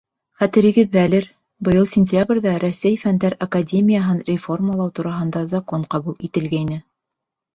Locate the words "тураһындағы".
5.01-5.51